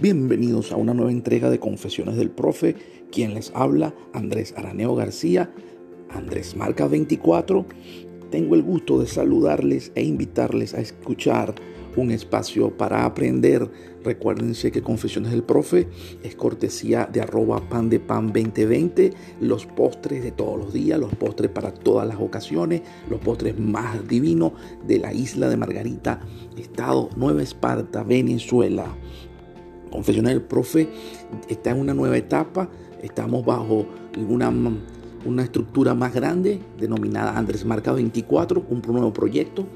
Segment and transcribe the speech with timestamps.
[0.00, 2.74] Bienvenidos a una nueva entrega de Confesiones del Profe.
[3.12, 5.52] Quien les habla, Andrés Araneo García,
[6.08, 7.66] Andrés Marca 24.
[8.30, 11.54] Tengo el gusto de saludarles e invitarles a escuchar
[11.96, 13.70] un espacio para aprender.
[14.02, 15.86] Recuérdense que Confesiones del Profe
[16.22, 19.12] es cortesía de arroba pan de pan 2020,
[19.42, 22.80] los postres de todos los días, los postres para todas las ocasiones,
[23.10, 24.52] los postres más divinos
[24.86, 26.22] de la isla de Margarita,
[26.56, 28.96] Estado Nueva Esparta, Venezuela.
[29.90, 30.88] Confesiones del Profe
[31.48, 32.70] está en una nueva etapa,
[33.02, 33.86] estamos bajo
[34.28, 34.52] una,
[35.24, 39.66] una estructura más grande denominada Andrés Marca 24, un nuevo proyecto,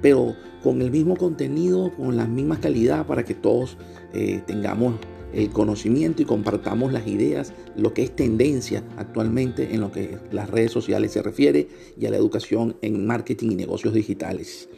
[0.00, 3.76] pero con el mismo contenido, con la misma calidad para que todos
[4.12, 4.94] eh, tengamos
[5.32, 10.50] el conocimiento y compartamos las ideas, lo que es tendencia actualmente en lo que las
[10.50, 14.68] redes sociales se refiere y a la educación en marketing y negocios digitales.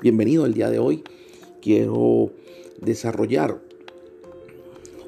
[0.00, 1.02] Bienvenido el día de hoy.
[1.60, 2.30] Quiero
[2.80, 3.65] desarrollar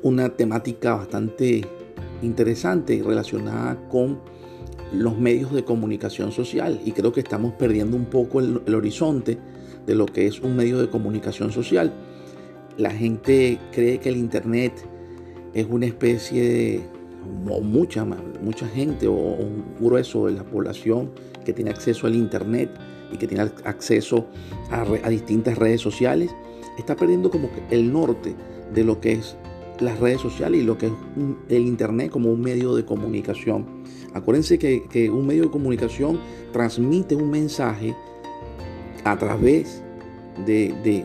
[0.03, 1.63] una temática bastante
[2.23, 4.21] interesante relacionada con
[4.93, 9.39] los medios de comunicación social y creo que estamos perdiendo un poco el, horizonte
[9.87, 11.93] de lo que es un medio de comunicación social.
[12.77, 14.73] La gente cree que el Internet
[15.53, 16.81] es una especie de,
[17.51, 21.11] o mucha, mucha gente o un grueso de la población
[21.45, 22.71] que tiene acceso al Internet
[23.13, 24.27] y que tiene acceso
[24.71, 26.31] a, a distintas redes sociales,
[26.79, 28.35] está perdiendo como el norte
[28.73, 29.37] de lo que es
[29.81, 30.93] las redes sociales y lo que es
[31.49, 33.67] el Internet como un medio de comunicación.
[34.15, 36.19] Acuérdense que, un medio de comunicación
[36.53, 37.95] transmite un mensaje
[39.05, 39.83] a través
[40.47, 41.05] de,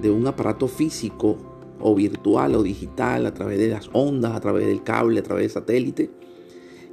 [0.00, 1.36] de, un aparato físico
[1.80, 5.42] o virtual o digital, a través de las ondas, a través del cable, a través
[5.44, 6.10] del satélite,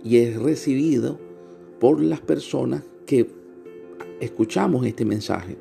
[0.03, 1.19] y es recibido
[1.80, 3.30] por las personas que
[4.19, 5.58] escuchamos este mensaje.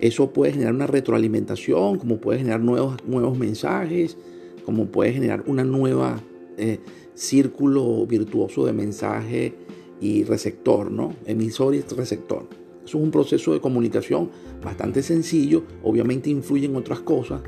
[0.00, 4.18] Eso puede generar una retroalimentación, como puede generar nuevos, nuevos mensajes,
[4.64, 6.20] como puede generar una nueva
[6.56, 6.80] eh,
[7.14, 9.54] círculo virtuoso de mensaje
[10.00, 11.14] y receptor, ¿no?
[11.26, 12.46] Emisor y receptor.
[12.84, 14.30] Eso es un proceso de comunicación
[14.62, 17.40] bastante sencillo, obviamente influye en otras cosas,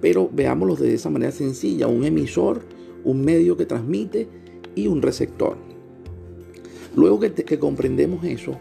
[0.00, 2.62] pero veámoslo de esa manera sencilla, un emisor,
[3.04, 4.28] un medio que transmite
[4.74, 5.56] y un receptor.
[6.96, 8.52] Luego que, que comprendemos eso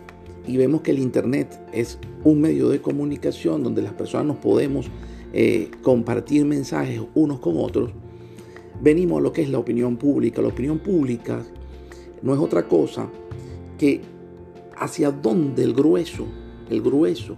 [0.47, 4.89] y vemos que el Internet es un medio de comunicación donde las personas nos podemos
[5.33, 7.91] eh, compartir mensajes unos con otros,
[8.81, 10.41] venimos a lo que es la opinión pública.
[10.41, 11.43] La opinión pública
[12.21, 13.09] no es otra cosa
[13.77, 14.01] que
[14.77, 16.27] hacia dónde el grueso,
[16.69, 17.35] el grueso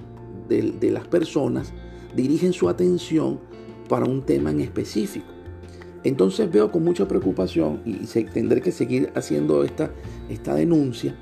[0.49, 1.73] de, las personas
[2.15, 3.39] dirigen su atención
[3.87, 5.27] para un tema en específico.
[6.03, 9.91] Entonces veo con mucha preocupación y tendré que seguir haciendo esta,
[10.29, 11.15] esta denuncia,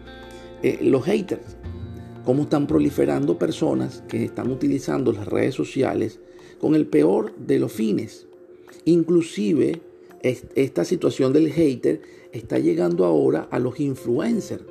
[0.61, 1.55] eh, los haters,
[2.25, 6.19] cómo están proliferando personas que están utilizando las redes sociales
[6.63, 8.25] con el peor de los fines.
[8.85, 9.81] Inclusive
[10.22, 12.01] esta situación del hater
[12.31, 14.63] está llegando ahora a los influencers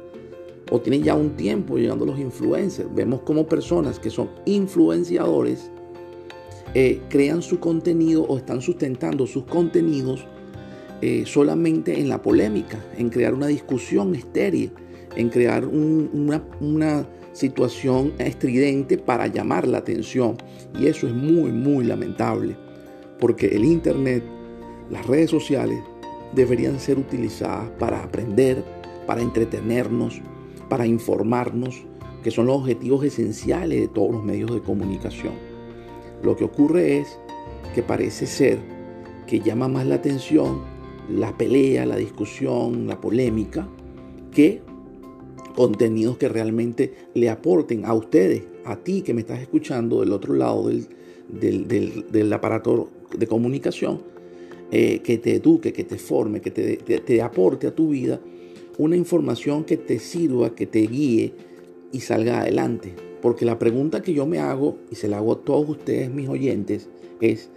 [0.70, 2.88] o tienen ya un tiempo llegando a los influencers.
[2.94, 5.70] Vemos como personas que son influenciadores
[6.72, 10.24] eh, crean su contenido o están sustentando sus contenidos
[11.02, 14.72] eh, solamente en la polémica, en crear una discusión estéril,
[15.14, 20.36] en crear una, una situación estridente para llamar la atención.
[20.78, 22.56] Y eso es muy, muy lamentable,
[23.18, 24.22] porque el Internet,
[24.90, 25.78] las redes sociales,
[26.34, 28.64] deberían ser utilizadas para aprender,
[29.06, 30.20] para entretenernos,
[30.68, 31.84] para informarnos,
[32.22, 35.34] que son los objetivos esenciales de todos los medios de comunicación.
[36.22, 37.18] Lo que ocurre es
[37.74, 38.58] que parece ser
[39.26, 40.60] que llama más la atención
[41.08, 43.68] la pelea, la discusión, la polémica,
[44.30, 44.62] que
[45.54, 50.34] contenidos que realmente le aporten a ustedes, a ti que me estás escuchando del otro
[50.34, 50.70] lado
[51.28, 54.02] del, aparato de comunicación,
[54.70, 58.20] eh, que te eduque, que te forme, que te, te aporte a tu vida
[58.78, 61.34] una información que te sirva, que te guíe
[61.92, 62.94] y salga adelante.
[63.20, 66.28] Porque la pregunta que yo me hago, y se la hago a todos ustedes, mis
[66.28, 66.88] oyentes,
[67.20, 67.50] es,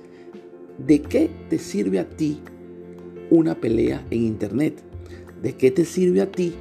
[0.77, 2.37] ¿de qué te sirve a ti
[3.31, 4.83] una pelea en Internet?
[5.41, 6.53] ¿De qué te sirve a ti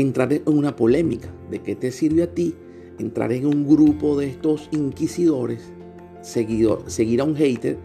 [0.00, 1.28] entrar en una polémica.
[1.50, 2.54] ¿De qué te sirve a ti
[2.98, 5.72] entrar en un grupo de estos inquisidores,
[6.20, 7.78] seguir a un hater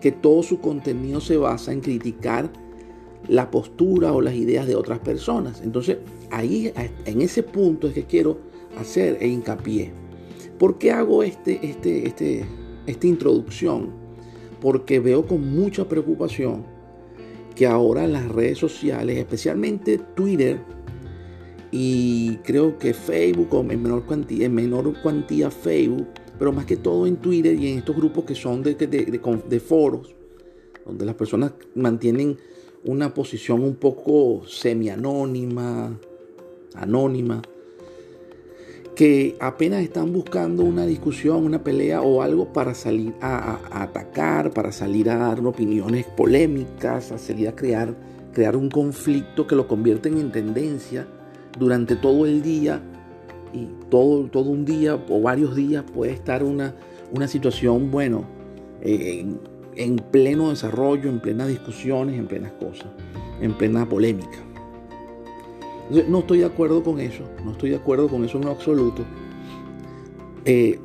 [0.00, 2.52] que todo su contenido se basa en criticar
[3.28, 5.60] la postura o las ideas de otras personas?
[5.62, 5.98] Entonces,
[6.30, 6.72] ahí,
[7.04, 8.38] en ese punto es que quiero
[8.78, 9.92] hacer e hincapié.
[10.58, 12.44] ¿Por qué hago este, este, este,
[12.86, 13.90] esta introducción?
[14.60, 16.64] Porque veo con mucha preocupación
[17.54, 20.60] que ahora las redes sociales, especialmente Twitter,
[21.72, 26.08] y creo que Facebook o en menor cuantía, en menor cuantía Facebook,
[26.38, 30.14] pero más que todo en Twitter y en estos grupos que son de, de foros,
[30.84, 32.38] donde las personas mantienen
[32.84, 35.98] una posición un poco semi-anónima,
[36.74, 37.42] anónima,
[38.94, 44.72] que apenas están buscando una discusión, una pelea o algo para salir a, atacar, para
[44.72, 47.94] salir a dar opiniones polémicas, a salir a crear,
[48.32, 51.06] crear un conflicto que lo convierten en tendencia
[51.58, 52.80] durante todo el día
[53.52, 56.74] y todo, todo un día o varios días puede estar una,
[57.12, 58.24] una situación, bueno,
[58.82, 59.26] eh,
[59.76, 62.88] en pleno desarrollo, en plenas discusiones, en plenas cosas,
[63.40, 64.38] en plena polémica.
[66.08, 69.04] no estoy de acuerdo con eso, no estoy de acuerdo con eso en absoluto.
[70.44, 70.78] Eh,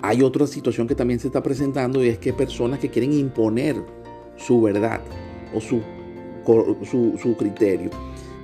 [0.00, 3.76] hay otra situación que también se está presentando y es que personas que quieren imponer
[4.36, 5.00] su verdad
[5.54, 5.80] o su,
[6.84, 7.90] su, su criterio.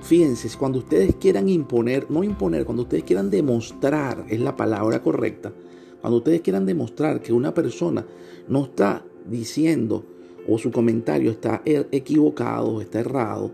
[0.04, 5.50] Fíjense, cuando ustedes quieran imponer, no imponer, cuando ustedes quieran demostrar, es la palabra correcta,
[6.02, 8.06] cuando ustedes quieran demostrar que una persona
[8.46, 10.04] no está diciendo
[10.46, 13.50] o su comentario está er, equivocado, está errado,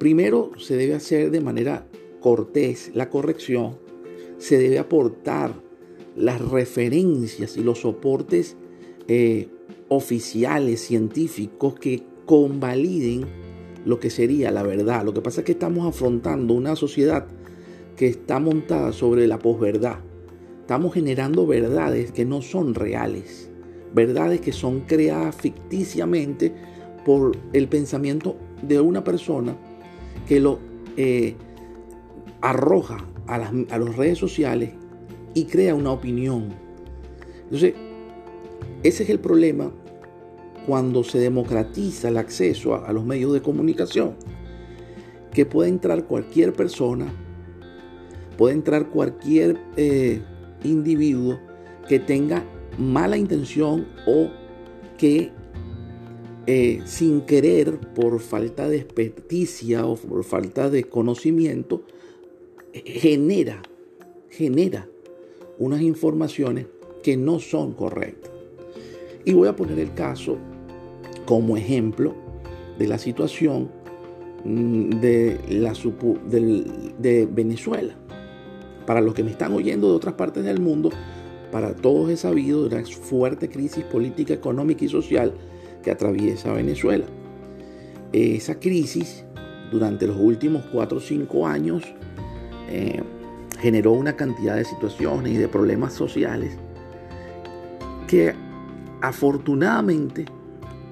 [0.00, 1.86] primero se debe hacer de manera
[2.18, 3.78] cortés la corrección,
[4.38, 5.54] se debe aportar
[6.16, 8.56] las referencias y los soportes
[9.06, 9.48] eh,
[9.86, 13.51] oficiales, científicos que convaliden
[13.84, 15.04] lo que sería la verdad.
[15.04, 17.26] Lo que pasa es que estamos afrontando una sociedad
[17.96, 19.98] que está montada sobre la posverdad.
[20.60, 23.52] Estamos generando verdades que no son reales
[23.94, 26.52] verdades que son creadas ficticiamente
[27.04, 29.56] por el pensamiento de una persona
[30.26, 30.58] que lo
[30.96, 31.34] eh,
[32.40, 34.70] arroja a las, a redes sociales
[35.34, 36.54] y crea una opinión.
[37.44, 37.74] Entonces,
[38.82, 39.72] ese es el problema
[40.66, 44.14] cuando se democratiza el acceso a, los medios de comunicación,
[45.32, 47.06] que puede entrar cualquier persona,
[48.36, 50.22] puede entrar cualquier eh,
[50.64, 51.38] individuo
[51.88, 52.44] que tenga
[52.78, 54.28] mala intención o
[54.98, 55.32] que
[56.46, 61.82] eh, sin querer, por falta de experticia o por falta de conocimiento,
[62.72, 63.62] genera,
[64.28, 64.88] genera
[65.58, 66.66] unas informaciones
[67.02, 68.32] que no son correctas.
[69.24, 70.38] Y voy a poner el caso
[71.24, 72.14] como ejemplo
[72.78, 73.70] de la situación
[74.44, 75.72] mm, de, la,
[76.98, 77.94] de Venezuela.
[78.86, 80.90] Para los que me están oyendo de otras partes del mundo,
[81.52, 85.34] para todos es sabido de una fuerte crisis política, económica y social
[85.82, 87.04] que atraviesa Venezuela.
[88.12, 89.24] Esa crisis,
[89.70, 91.84] durante los últimos 4 o 5 años,
[92.68, 93.02] eh,
[93.60, 96.56] generó una cantidad de situaciones y de problemas sociales
[98.08, 98.34] que
[99.00, 100.24] afortunadamente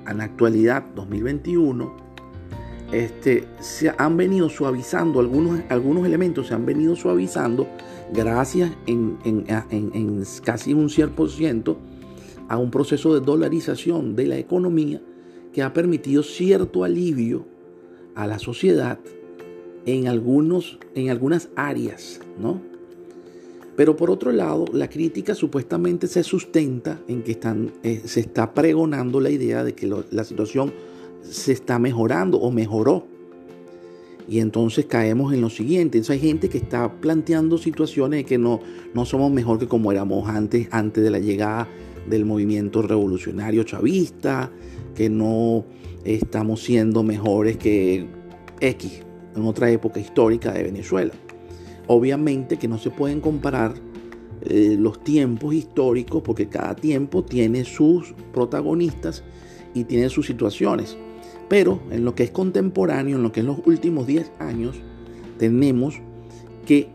[0.09, 2.11] en la actualidad 2021
[2.93, 7.69] este, se han venido suavizando, algunos, algunos elementos se han venido suavizando
[8.13, 9.17] gracias en,
[10.45, 11.77] casi un 100%
[12.49, 15.01] a un proceso de dolarización de la economía
[15.53, 17.47] que ha permitido cierto alivio
[18.17, 18.99] a la sociedad
[19.87, 22.70] en, algunos, en algunas áreas, ¿no?
[23.81, 28.53] Pero por otro lado, la crítica supuestamente se sustenta en que están, eh, se está
[28.53, 30.71] pregonando la idea de que la situación
[31.23, 33.07] se está mejorando o mejoró.
[34.29, 35.97] Y entonces caemos en lo siguiente.
[35.97, 38.61] Entonces hay gente que está planteando situaciones de que no,
[38.93, 41.67] no somos mejor que como éramos antes, antes de la llegada
[42.07, 44.53] del movimiento revolucionario chavista,
[44.95, 45.65] que no
[46.05, 48.07] estamos siendo mejores que
[48.61, 49.01] X
[49.35, 51.15] en otra época histórica de Venezuela.
[51.93, 53.75] Obviamente que no se pueden comparar
[54.43, 59.25] eh, los tiempos históricos porque cada tiempo tiene sus protagonistas
[59.75, 60.97] y tiene sus situaciones.
[61.49, 64.77] Pero en lo que es contemporáneo, en lo que es los últimos 10 años,
[65.37, 65.97] tenemos
[66.65, 66.91] que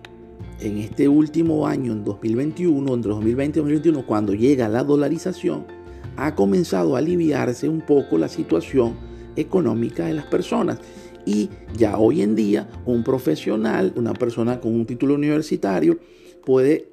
[0.62, 5.66] en este último año, en 2021, entre 2020 y 2021, cuando llega la dolarización,
[6.16, 8.94] ha comenzado a aliviarse un poco la situación
[9.36, 10.80] económica de las personas.
[11.26, 15.98] Y ya hoy en día un profesional, una persona con un título universitario,
[16.46, 16.90] puede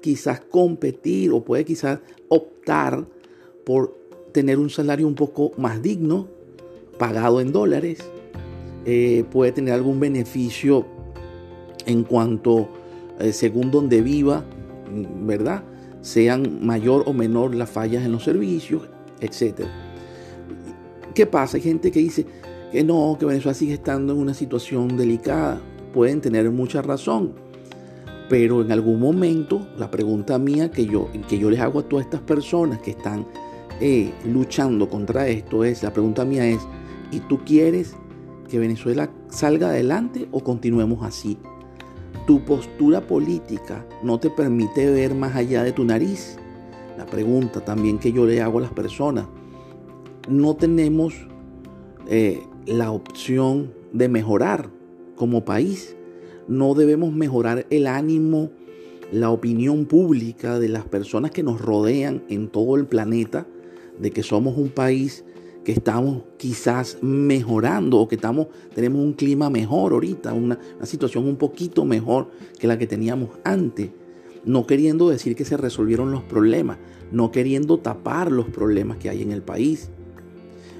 [0.00, 3.04] quizás competir o puede quizás optar
[3.64, 3.96] por
[4.32, 6.28] tener un salario un poco más digno,
[6.98, 7.98] pagado en dólares,
[8.84, 10.86] eh, puede tener algún beneficio
[11.86, 12.68] en cuanto,
[13.20, 14.44] eh, según donde viva,
[14.90, 15.64] mm, ¿verdad?
[16.00, 18.82] Sean mayor o menor las fallas en los servicios,
[19.20, 19.66] etc.
[21.14, 21.56] ¿Qué pasa?
[21.58, 22.26] Hay gente que dice
[22.72, 25.60] que no, que Venezuela sigue estando en una situación delicada.
[25.92, 27.34] Pueden tener mucha razón.
[28.28, 32.06] Pero en algún momento, la pregunta mía que yo, que yo les hago a todas
[32.06, 33.26] estas personas que están
[33.80, 36.60] eh, luchando contra esto es, la pregunta mía es,
[37.10, 37.94] ¿Y tú quieres
[38.52, 41.38] que Venezuela salga adelante o continuemos así.
[42.26, 46.36] Tu postura política no te permite ver más allá de tu nariz.
[46.98, 49.26] La pregunta también que yo le hago a las personas,
[50.28, 51.14] no tenemos
[52.08, 54.70] eh, la opción de mejorar
[55.16, 55.96] como país.
[56.48, 58.50] No debemos mejorar el ánimo,
[59.12, 63.46] la opinión pública de las personas que nos rodean en todo el planeta,
[63.98, 65.24] de que somos un país
[65.64, 71.26] que estamos quizás mejorando o que estamos, tenemos un clima mejor ahorita, una, una situación
[71.26, 73.90] un poquito mejor que la que teníamos antes.
[74.44, 76.78] No queriendo decir que se resolvieron los problemas,
[77.12, 79.90] no queriendo tapar los problemas que hay en el país.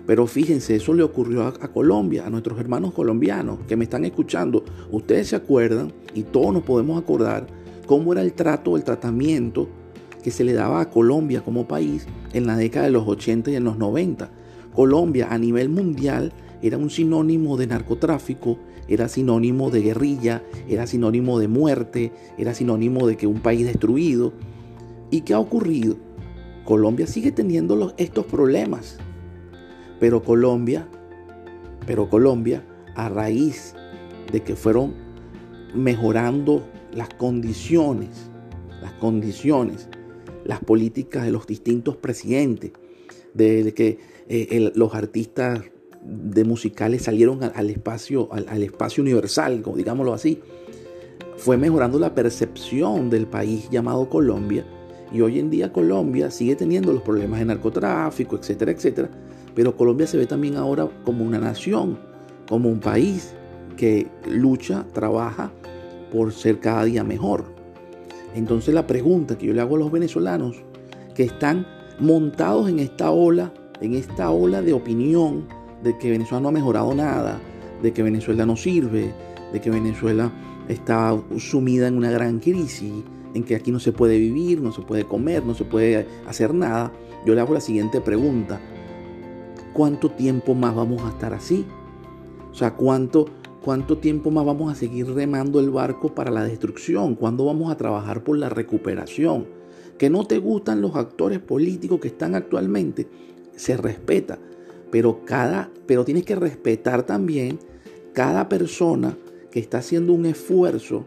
[0.07, 4.65] Pero fíjense, eso le ocurrió a, Colombia, a nuestros hermanos colombianos que me están escuchando.
[4.91, 7.47] Ustedes se acuerdan, y todos nos podemos acordar,
[7.87, 9.69] cómo era el trato, el tratamiento
[10.23, 13.57] que se le daba a Colombia como país en la década de los 80 y
[13.57, 14.31] en los 90
[14.75, 16.33] Colombia a nivel mundial
[16.63, 23.07] era un sinónimo de narcotráfico, era sinónimo de guerrilla, era sinónimo de muerte, era sinónimo
[23.07, 24.33] de que un país destruido.
[25.11, 25.97] ¿Y qué ha ocurrido?
[26.65, 28.99] Colombia sigue teniendo estos problemas.
[30.03, 30.89] Pero Colombia,
[31.87, 32.65] pero Colombia,
[32.97, 33.77] a raíz
[34.33, 34.95] de que fueron
[35.77, 38.09] mejorando las condiciones,
[38.81, 39.89] las condiciones,
[40.45, 42.73] las políticas de los distintos presidentes,
[43.35, 45.61] de que eh, los artistas
[46.03, 50.41] de musicales salieron al, espacio, al, espacio universal, digámoslo así,
[51.37, 54.67] fue mejorando la percepción del país llamado Colombia.
[55.13, 59.09] Y hoy en día Colombia sigue teniendo los problemas de narcotráfico, etcétera, etcétera.
[59.55, 61.99] Pero Colombia se ve también ahora como una nación,
[62.49, 63.35] como un país
[63.77, 65.53] que lucha, trabaja
[66.13, 67.45] por ser cada día mejor.
[68.35, 70.63] Entonces la pregunta que yo le hago a los venezolanos
[71.15, 71.67] que están
[71.99, 75.47] montados en esta ola, en esta ola de opinión
[75.83, 77.41] de que Venezuela no ha mejorado nada,
[77.83, 79.13] de que Venezuela no sirve,
[79.53, 80.33] de que Venezuela
[80.69, 82.93] está sumida en una gran crisis,
[83.35, 86.55] en que aquí no se puede vivir, no se puede comer, no se puede hacer
[86.55, 86.93] nada,
[87.27, 88.61] yo le hago la siguiente pregunta.
[89.73, 91.65] ¿Cuánto tiempo más vamos a estar así?
[92.51, 93.27] O sea, ¿cuánto,
[93.63, 97.15] cuánto tiempo más vamos a seguir remando el barco para la destrucción?
[97.15, 99.47] ¿Cuándo vamos a trabajar por la recuperación?
[100.03, 103.07] que no te gustan los actores políticos que están actualmente,
[103.55, 104.37] se respeta.
[104.91, 107.61] Pero, cada, pero tienes que respetar también
[108.13, 109.17] cada persona
[109.53, 111.07] que está haciendo un esfuerzo,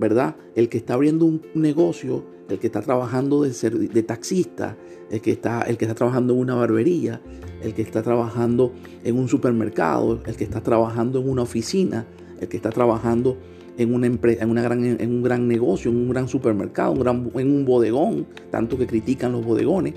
[0.00, 0.34] ¿verdad?
[0.54, 4.76] El que está abriendo un negocio, el que está trabajando de, taxista,
[5.10, 7.20] el que, está, el que está trabajando en una barbería,
[7.62, 8.72] el que está trabajando
[9.04, 12.06] en un supermercado, el que está trabajando en una oficina,
[12.40, 13.36] el que está trabajando
[13.76, 16.94] en, una empresa, en, una gran, en un gran negocio, en un gran supermercado,
[17.38, 19.92] en un bodegón, tanto que critican los bodegones.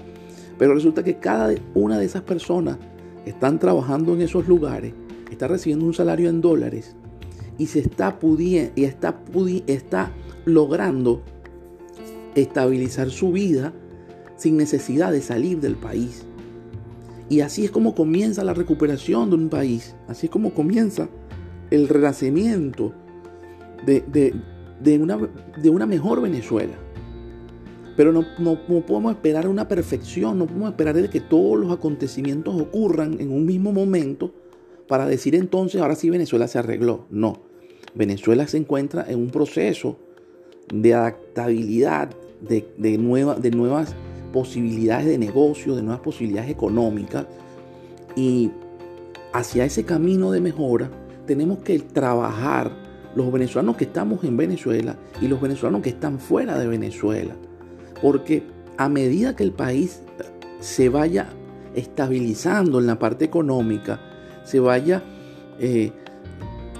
[0.59, 2.77] Pero resulta que cada una de esas personas
[3.23, 4.93] que están trabajando en esos lugares
[5.31, 6.93] está recibiendo un salario en dólares
[7.57, 8.17] y se está
[8.75, 9.21] y está,
[9.67, 10.11] está
[10.45, 11.21] logrando
[12.35, 13.73] estabilizar su vida
[14.35, 16.25] sin necesidad de salir del país.
[17.29, 21.09] Y así es como comienza la recuperación de un país, así es como comienza
[21.71, 22.93] el renacimiento
[23.85, 25.17] de, una,
[25.61, 26.73] de una mejor Venezuela.
[27.95, 32.59] Pero no, no, podemos esperar una perfección, no podemos esperar de que todos los acontecimientos
[32.59, 34.33] ocurran en un mismo momento
[34.93, 37.07] para decir entonces ahora sí Venezuela se arregló.
[37.09, 37.39] No,
[37.95, 39.97] Venezuela se encuentra en un proceso
[40.71, 43.95] de adaptabilidad, de, de, nuevas
[44.31, 47.25] posibilidades de negocio, de nuevas posibilidades económicas.
[48.15, 48.51] Y
[49.33, 50.91] hacia ese camino de mejora
[51.25, 52.71] tenemos que trabajar
[53.15, 57.33] los venezolanos que estamos en Venezuela y los venezolanos que están fuera de Venezuela.
[57.99, 58.43] Porque
[58.77, 60.03] a medida que el país
[60.59, 61.29] se vaya
[61.73, 64.12] estabilizando en la parte económica,
[64.43, 65.03] se vaya
[65.59, 65.91] eh,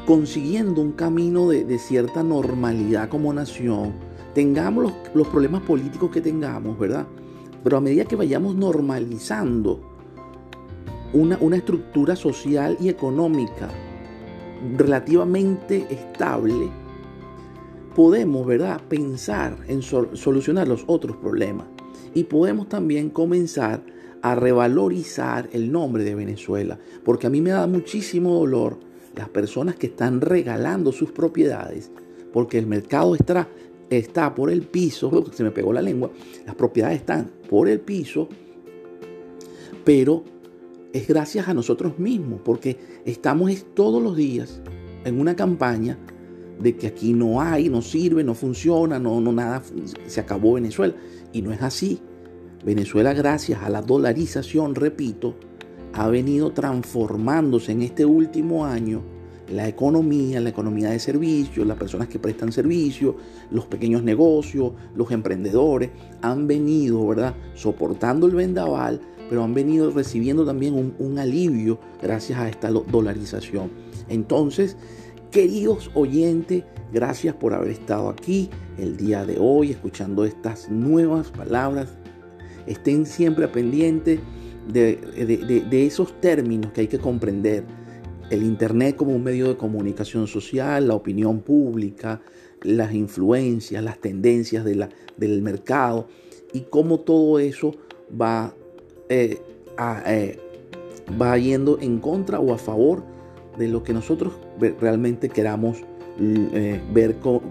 [0.06, 3.94] consiguiendo un camino de, cierta normalidad como nación,
[4.34, 7.08] tengamos los, problemas políticos que tengamos, ¿verdad?
[7.64, 9.80] Pero a medida que vayamos normalizando
[11.14, 13.70] una, una estructura social y económica
[14.78, 16.70] relativamente estable,
[17.96, 21.68] podemos, ¿verdad?, pensar en solucionar los otros problemas.
[22.14, 23.82] Y podemos también comenzar
[24.24, 26.80] a revalorizar el nombre de Venezuela.
[27.04, 28.80] Porque a mí me da muchísimo dolor
[29.16, 31.92] las personas que están regalando sus propiedades.
[32.32, 33.50] Porque el mercado está,
[33.90, 35.26] está por el piso.
[35.34, 36.10] Se me pegó la lengua.
[36.46, 38.30] Las propiedades están por el piso.
[39.84, 40.24] Pero
[40.94, 44.62] es gracias a nosotros mismos, porque estamos todos los días
[45.04, 45.98] en una campaña
[46.62, 49.62] de que aquí no hay, no sirve, no funciona, no, no nada,
[50.08, 50.96] se acabó Venezuela.
[51.34, 52.00] Y no es así.
[52.66, 55.36] Venezuela, gracias a la dolarización, repito,
[55.94, 59.02] ha venido transformándose en este último año
[59.50, 63.16] la economía, la economía de servicios, las personas que prestan servicios,
[63.52, 65.92] los pequeños negocios, los emprendedores,
[66.22, 67.36] han venido, ¿verdad?
[67.54, 73.70] Soportando el vendaval, pero han venido recibiendo también un, un alivio gracias a esta dolarización.
[74.08, 74.78] Entonces,
[75.32, 81.90] queridos oyentes, gracias por haber estado aquí el día de hoy, escuchando estas nuevas palabras.
[82.68, 84.20] Estén siempre pendientes
[84.72, 84.96] de,
[85.70, 87.66] de, esos términos que hay que comprender.
[88.30, 92.22] El Internet como un medio de comunicación social, la opinión pública,
[92.62, 96.08] las influencias, las tendencias de la, del mercado
[96.54, 97.76] y cómo todo eso
[98.20, 98.54] va,
[99.10, 99.42] eh,
[100.08, 100.40] eh,
[101.22, 103.04] va yendo en contra o a favor
[103.58, 104.34] de lo que nosotros
[104.80, 105.84] realmente queramos
[106.20, 107.42] eh, ver con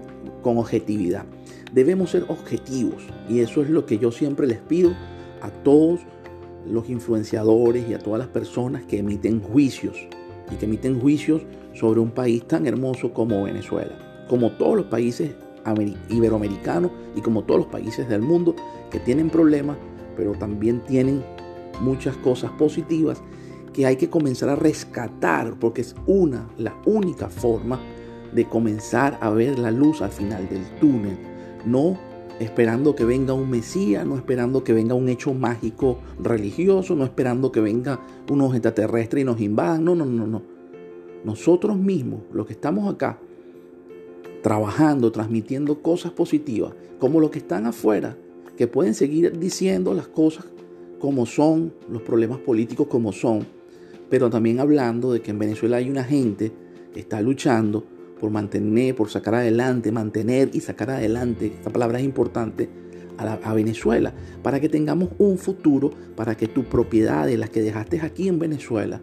[0.58, 1.24] objetividad.
[1.72, 4.92] Debemos ser objetivos y eso es lo que yo siempre les pido
[5.40, 6.00] a todos
[6.66, 9.96] los influenciadores y a todas las personas que emiten juicios
[10.50, 11.42] y que emiten juicios
[11.74, 15.32] sobre un país tan hermoso como Venezuela, como todos los países
[16.08, 18.54] iberoamericanos y como todos los países del mundo
[18.90, 19.76] que tienen problemas,
[20.16, 21.24] pero también tienen
[21.80, 23.22] muchas cosas positivas
[23.72, 27.80] que hay que comenzar a rescatar porque es una, la única forma
[28.32, 31.18] de comenzar a ver la luz al final del túnel.
[31.64, 31.98] No
[32.40, 37.52] esperando que venga un Mesías, no esperando que venga un hecho mágico religioso, no esperando
[37.52, 39.84] que venga unos extraterrestres y nos invadan.
[39.84, 40.42] No, no, no, no.
[41.24, 43.18] Nosotros mismos, los que estamos acá,
[44.42, 48.16] trabajando, transmitiendo cosas positivas, como los que están afuera,
[48.56, 50.46] que pueden seguir diciendo las cosas
[50.98, 53.46] como son, los problemas políticos como son,
[54.08, 56.52] pero también hablando de que en Venezuela hay una gente
[56.92, 57.84] que está luchando
[58.22, 62.68] por mantener, por sacar adelante, mantener y sacar adelante, esta palabra es importante,
[63.18, 64.14] a, Venezuela,
[64.44, 69.00] para que tengamos un futuro, para que tus propiedades, las que dejaste aquí en Venezuela,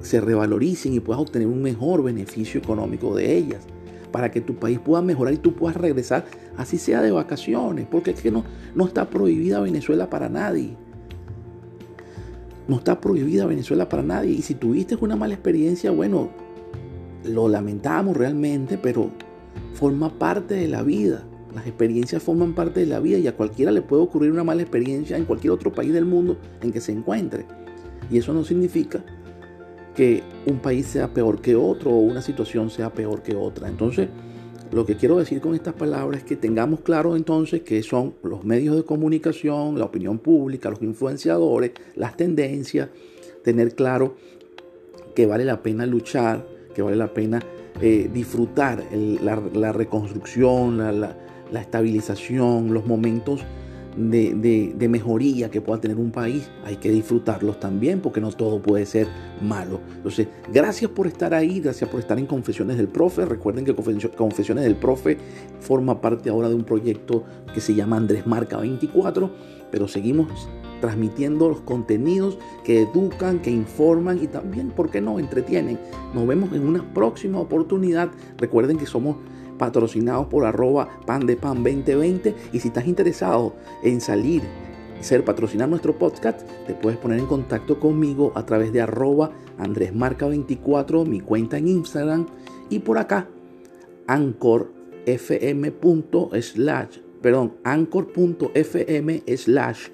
[0.00, 3.62] se revaloricen y puedas obtener un mejor beneficio económico de ellas,
[4.10, 6.24] para que tu país pueda mejorar y tú puedas regresar,
[6.56, 8.44] así sea de vacaciones, porque es que no,
[8.74, 10.78] no está prohibida Venezuela para nadie.
[12.68, 14.32] No está prohibida Venezuela para nadie.
[14.32, 16.30] Y si tuviste una mala experiencia, bueno,
[17.24, 19.10] lo lamentamos realmente, pero
[19.74, 21.24] forma parte de la vida.
[21.54, 24.62] Las experiencias forman parte de la vida y a cualquiera le puede ocurrir una mala
[24.62, 27.44] experiencia en cualquier otro país del mundo en que se encuentre.
[28.10, 29.04] Y eso no significa
[29.94, 33.68] que un país sea peor que otro o una situación sea peor que otra.
[33.68, 34.08] Entonces,
[34.72, 38.44] lo que quiero decir con estas palabras es que tengamos claro entonces que son los
[38.44, 42.88] medios de comunicación, la opinión pública, los influenciadores, las tendencias,
[43.42, 44.14] tener claro
[45.16, 46.46] que vale la pena luchar
[46.82, 47.40] vale la pena
[47.80, 51.16] eh, disfrutar la, reconstrucción, la,
[51.60, 53.40] estabilización, los momentos
[53.96, 58.60] de, de, mejoría que pueda tener un país, hay que disfrutarlos también porque no todo
[58.60, 59.08] puede ser
[59.40, 59.80] malo.
[59.96, 63.24] Entonces, gracias por estar ahí, gracias por estar en Confesiones del Profe.
[63.24, 65.16] Recuerden que Confesiones del Profe
[65.60, 69.30] forma parte ahora de un proyecto que se llama Andrés Marca 24,
[69.70, 70.48] pero seguimos
[70.80, 75.78] transmitiendo los contenidos que educan, que informan y también, ¿por qué no?, entretienen.
[76.14, 78.10] Nos vemos en una próxima oportunidad.
[78.38, 79.16] Recuerden que somos
[79.58, 84.42] patrocinados por arroba pan de pan 2020 y si estás interesado en salir
[84.98, 89.32] y ser patrocinar nuestro podcast, te puedes poner en contacto conmigo a través de arroba
[89.58, 92.26] andresmarca24, mi cuenta en Instagram
[92.70, 93.28] y por acá
[94.06, 95.72] anchor.fm
[96.40, 99.88] slash perdón, anchor.fm slash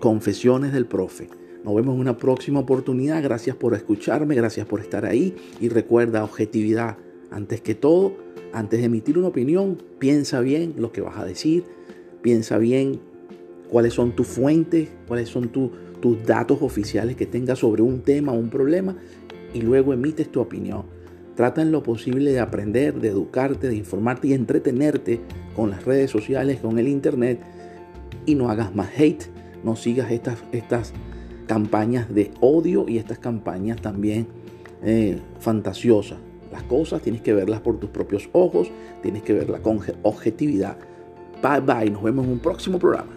[0.00, 1.28] Confesiones del Profe.
[1.64, 3.22] Nos vemos en una próxima oportunidad.
[3.22, 5.34] Gracias por escucharme, gracias por estar ahí.
[5.60, 6.98] Y recuerda, objetividad.
[7.30, 8.12] Antes que todo,
[8.52, 11.64] antes de emitir una opinión, piensa bien lo que vas a decir.
[12.22, 13.00] Piensa bien
[13.70, 15.72] cuáles son tus fuentes, cuáles son tus
[16.26, 18.94] datos oficiales que tengas sobre un tema o un problema.
[19.54, 20.84] Y luego emites tu opinión.
[21.34, 25.20] Trata en lo posible de aprender, de educarte, de informarte y entretenerte
[25.54, 27.40] con las redes sociales, con el internet.
[28.26, 29.24] Y no hagas más hate
[29.64, 30.92] no sigas estas, estas
[31.46, 34.26] campañas de odio y estas campañas también
[34.82, 36.18] eh, fantasiosas.
[36.52, 38.70] Las cosas tienes que verlas por tus propios ojos,
[39.02, 40.76] tienes que verlas con objetividad.
[41.42, 43.15] Bye bye, nos vemos en un próximo programa.